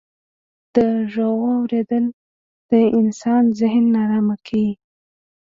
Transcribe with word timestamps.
د 0.73 0.75
ږغو 1.11 1.47
اورېدل 1.57 2.05
د 2.69 2.71
انسان 2.99 3.43
ذهن 3.59 3.85
ناآرامه 3.95 4.35
کيي. 4.45 4.71